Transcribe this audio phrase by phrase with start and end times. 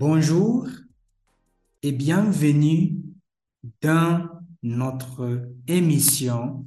[0.00, 0.68] Bonjour
[1.82, 3.02] et bienvenue
[3.80, 6.64] dans notre émission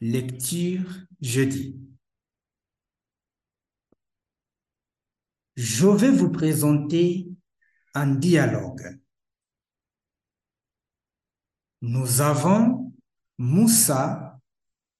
[0.00, 1.76] Lecture jeudi.
[5.56, 7.26] Je vais vous présenter
[7.94, 9.00] un dialogue.
[11.80, 12.94] Nous avons
[13.38, 14.40] Moussa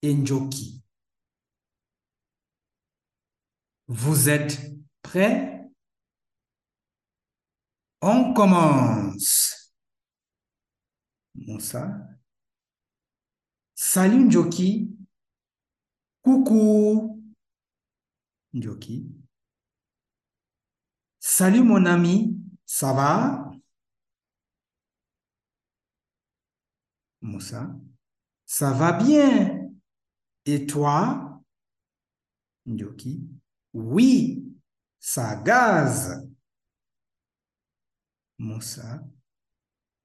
[0.02, 0.82] et Njoki.
[3.86, 5.59] Vous êtes prêts?
[8.02, 9.74] On commence.
[11.34, 11.88] Moussa.
[13.74, 14.88] Salut Njoki.
[16.22, 17.22] Coucou.
[18.54, 19.06] Njoki.
[21.18, 23.50] Salut mon ami, ça va?
[27.20, 27.70] Moussa.
[28.46, 28.72] Ça?
[28.72, 29.70] Va bien.
[30.46, 31.42] Et toi?
[32.66, 33.28] Njoki.
[33.74, 34.44] Oui,
[34.98, 36.29] ça gaze.
[38.40, 39.04] Moussa.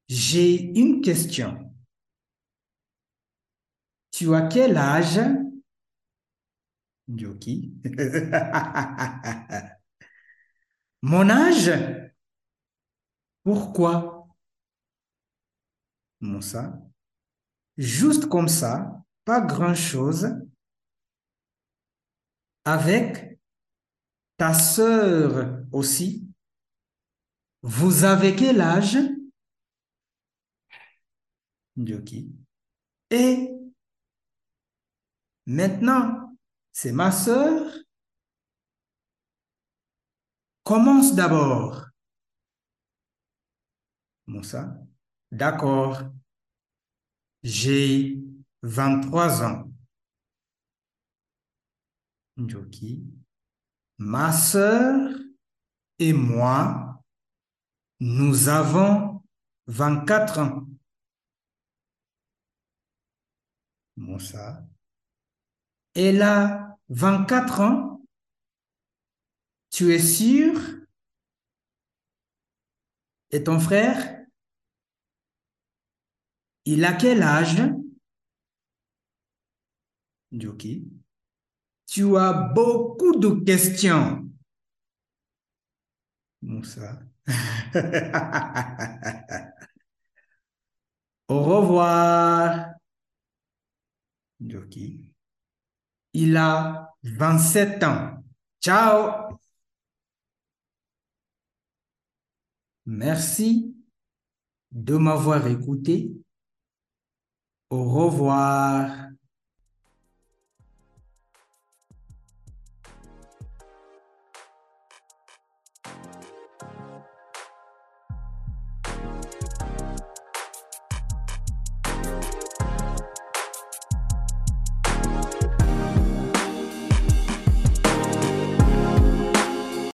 [0.09, 1.73] J'ai une question.
[4.11, 5.22] Tu as quel âge?
[7.08, 7.73] Njoki.
[11.02, 11.72] Mon âge?
[13.44, 14.28] Pourquoi?
[16.19, 16.78] Moussa.
[17.78, 20.28] Juste comme ça, pas grand-chose.
[22.66, 23.39] Avec
[24.36, 26.34] ta sœur aussi.
[27.68, 28.96] Vous avez quel âge?
[31.76, 32.32] Njoki.
[33.10, 33.50] Et
[35.48, 36.38] maintenant,
[36.72, 37.74] c'est ma sœur
[40.64, 41.88] Commence d'abord.
[44.28, 44.78] Moussa.
[45.32, 46.04] D'accord.
[47.42, 48.20] J'ai
[48.62, 49.72] 23 ans.
[52.38, 53.04] Njoki.
[53.98, 55.09] Ma sœur
[55.98, 56.84] et moi,
[58.00, 59.23] nous avons
[59.67, 60.67] 24 ans.
[63.97, 64.67] Moussa.
[65.94, 68.06] Elle a 24 ans.
[69.72, 70.59] Tu es sûr?
[73.31, 74.25] Et ton frère?
[76.66, 77.62] Il a quel âge?
[80.31, 80.91] Njoki.
[81.88, 84.29] Tu as beaucoup de questions.
[86.41, 87.00] Moussa.
[91.28, 92.74] Au revoir.
[94.40, 94.86] Njoki.
[96.13, 98.24] Il a 27 ans.
[98.59, 99.38] Ciao.
[102.88, 103.75] Merci
[104.72, 106.12] de m'avoir écouté.
[107.69, 109.09] Au revoir.